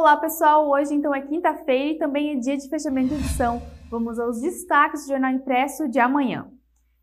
Olá 0.00 0.16
pessoal, 0.16 0.66
hoje 0.70 0.94
então 0.94 1.14
é 1.14 1.20
quinta-feira 1.20 1.92
e 1.92 1.98
também 1.98 2.30
é 2.30 2.34
dia 2.34 2.56
de 2.56 2.70
fechamento 2.70 3.08
de 3.08 3.16
edição. 3.16 3.60
Vamos 3.90 4.18
aos 4.18 4.40
destaques 4.40 5.04
do 5.04 5.10
jornal 5.10 5.30
impresso 5.30 5.86
de 5.90 6.00
amanhã. 6.00 6.50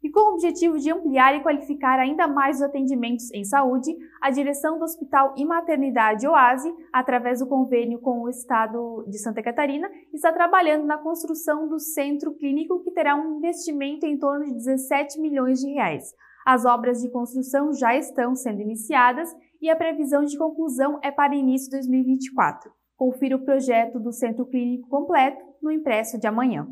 E 0.02 0.10
com 0.10 0.20
o 0.20 0.34
objetivo 0.34 0.80
de 0.80 0.90
ampliar 0.90 1.36
e 1.36 1.44
qualificar 1.44 2.00
ainda 2.00 2.28
mais 2.28 2.56
os 2.56 2.64
atendimentos 2.64 3.32
em 3.36 3.44
saúde, 3.44 3.96
a 4.20 4.32
direção 4.32 4.80
do 4.80 4.84
Hospital 4.84 5.36
e 5.38 5.46
Maternidade 5.46 6.28
Oase, 6.28 6.74
através 6.92 7.38
do 7.40 7.46
convênio 7.46 8.00
com 8.00 8.24
o 8.24 8.30
Estado 8.30 9.06
de 9.08 9.20
Santa 9.20 9.44
Catarina, 9.44 9.88
está 10.12 10.34
trabalhando 10.34 10.88
na 10.88 10.98
construção 10.98 11.70
do 11.70 11.80
centro 11.80 12.34
clínico 12.34 12.82
que 12.84 12.90
terá 12.90 13.16
um 13.16 13.38
investimento 13.38 14.08
em 14.08 14.18
torno 14.18 14.44
de 14.44 14.54
17 14.56 15.22
milhões 15.22 15.60
de 15.60 15.72
reais. 15.72 16.16
As 16.44 16.66
obras 16.66 17.00
de 17.00 17.12
construção 17.12 17.72
já 17.74 17.96
estão 17.96 18.36
sendo 18.36 18.60
iniciadas 18.60 19.30
e 19.62 19.70
a 19.70 19.76
previsão 19.76 20.26
de 20.26 20.36
conclusão 20.36 21.00
é 21.04 21.12
para 21.12 21.36
início 21.36 21.70
de 21.70 21.78
2024. 21.78 22.77
Confira 22.98 23.36
o 23.36 23.46
projeto 23.46 24.00
do 24.00 24.12
Centro 24.12 24.46
Clínico 24.46 24.90
completo 24.90 25.46
no 25.62 25.72
impresso 25.72 26.20
de 26.20 26.28
amanhã. 26.28 26.68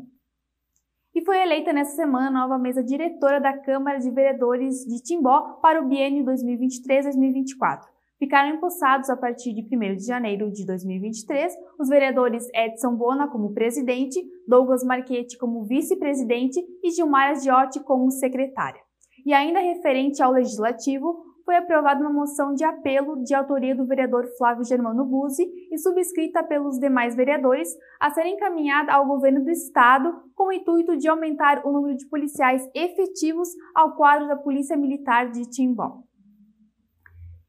E 1.14 1.24
foi 1.24 1.40
eleita 1.40 1.72
nessa 1.72 1.96
semana 1.96 2.28
a 2.28 2.30
nova 2.30 2.58
mesa 2.58 2.84
diretora 2.84 3.40
da 3.40 3.56
Câmara 3.56 3.98
de 3.98 4.10
Vereadores 4.10 4.84
de 4.84 5.02
Timbó 5.02 5.54
para 5.62 5.80
o 5.80 5.88
biênio 5.88 6.24
2023-2024. 6.26 7.86
Ficaram 8.18 8.54
empossados 8.54 9.08
a 9.08 9.16
partir 9.16 9.54
de 9.54 9.62
1 9.62 9.96
de 9.96 10.04
janeiro 10.04 10.50
de 10.50 10.66
2023 10.66 11.54
os 11.78 11.88
vereadores 11.88 12.48
Edson 12.54 12.96
Bona 12.96 13.28
como 13.28 13.54
presidente, 13.54 14.22
Douglas 14.48 14.82
Marchetti 14.82 15.38
como 15.38 15.64
vice-presidente 15.64 16.62
e 16.82 16.90
Gilmar 16.90 17.38
Giotti 17.38 17.80
como 17.80 18.10
secretária. 18.10 18.80
E 19.24 19.32
ainda 19.32 19.60
referente 19.60 20.22
ao 20.22 20.32
legislativo, 20.32 21.24
foi 21.46 21.56
aprovada 21.56 22.00
uma 22.00 22.12
moção 22.12 22.52
de 22.52 22.64
apelo 22.64 23.22
de 23.22 23.32
autoria 23.32 23.74
do 23.74 23.86
vereador 23.86 24.26
Flávio 24.36 24.64
Germano 24.64 25.04
Buzzi 25.04 25.46
e 25.70 25.78
subscrita 25.78 26.42
pelos 26.42 26.76
demais 26.80 27.14
vereadores 27.14 27.68
a 28.00 28.10
ser 28.10 28.26
encaminhada 28.26 28.92
ao 28.92 29.06
governo 29.06 29.44
do 29.44 29.50
estado 29.50 30.12
com 30.34 30.48
o 30.48 30.52
intuito 30.52 30.96
de 30.96 31.08
aumentar 31.08 31.64
o 31.64 31.72
número 31.72 31.96
de 31.96 32.06
policiais 32.08 32.68
efetivos 32.74 33.48
ao 33.72 33.94
quadro 33.94 34.26
da 34.26 34.34
Polícia 34.34 34.76
Militar 34.76 35.30
de 35.30 35.48
Timbó. 35.48 36.02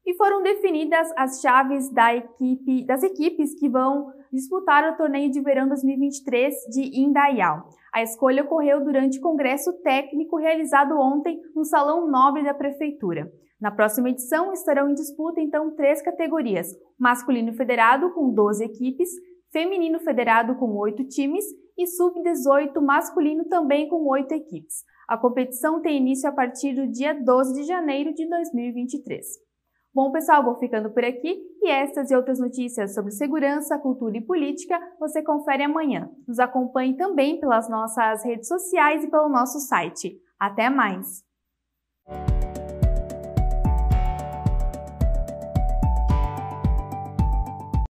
E 0.08 0.14
foram 0.14 0.42
definidas 0.42 1.12
as 1.18 1.38
chaves 1.38 1.90
da 1.90 2.16
equipe, 2.16 2.82
das 2.86 3.02
equipes 3.02 3.54
que 3.54 3.68
vão 3.68 4.10
disputar 4.32 4.90
o 4.90 4.96
torneio 4.96 5.30
de 5.30 5.38
verão 5.38 5.68
2023 5.68 6.54
de 6.70 6.98
Indaial. 6.98 7.68
A 7.92 8.02
escolha 8.02 8.42
ocorreu 8.42 8.82
durante 8.82 9.18
o 9.18 9.20
congresso 9.20 9.70
técnico 9.82 10.38
realizado 10.38 10.98
ontem 10.98 11.38
no 11.54 11.62
Salão 11.62 12.10
Nobre 12.10 12.42
da 12.42 12.54
Prefeitura. 12.54 13.30
Na 13.60 13.70
próxima 13.70 14.08
edição 14.08 14.50
estarão 14.50 14.88
em 14.88 14.94
disputa 14.94 15.42
então 15.42 15.76
três 15.76 16.00
categorias: 16.00 16.74
masculino 16.98 17.52
federado 17.52 18.10
com 18.14 18.32
12 18.32 18.64
equipes, 18.64 19.10
feminino 19.52 20.00
federado 20.00 20.54
com 20.54 20.74
8 20.74 21.04
times 21.04 21.44
e 21.76 21.86
sub-18 21.86 22.80
masculino 22.80 23.44
também 23.44 23.90
com 23.90 24.08
8 24.08 24.32
equipes. 24.32 24.86
A 25.06 25.18
competição 25.18 25.82
tem 25.82 25.98
início 25.98 26.26
a 26.26 26.32
partir 26.32 26.72
do 26.72 26.86
dia 26.86 27.12
12 27.12 27.60
de 27.60 27.64
janeiro 27.64 28.14
de 28.14 28.26
2023. 28.26 29.46
Bom, 29.94 30.12
pessoal, 30.12 30.44
vou 30.44 30.56
ficando 30.58 30.90
por 30.90 31.04
aqui 31.04 31.40
e 31.62 31.70
estas 31.70 32.10
e 32.10 32.14
outras 32.16 32.38
notícias 32.38 32.94
sobre 32.94 33.10
segurança, 33.10 33.78
cultura 33.78 34.16
e 34.16 34.24
política 34.24 34.78
você 35.00 35.22
confere 35.22 35.64
amanhã. 35.64 36.10
Nos 36.26 36.38
acompanhe 36.38 36.96
também 36.96 37.40
pelas 37.40 37.68
nossas 37.68 38.24
redes 38.24 38.48
sociais 38.48 39.02
e 39.02 39.10
pelo 39.10 39.28
nosso 39.28 39.58
site. 39.60 40.16
Até 40.38 40.70
mais! 40.70 41.24